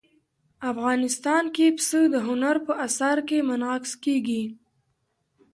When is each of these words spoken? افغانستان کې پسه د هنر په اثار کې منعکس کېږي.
افغانستان 0.71 1.43
کې 1.55 1.65
پسه 1.77 1.99
د 2.13 2.15
هنر 2.27 2.55
په 2.65 2.73
اثار 2.85 3.17
کې 3.27 3.37
منعکس 3.49 3.93
کېږي. 4.03 4.43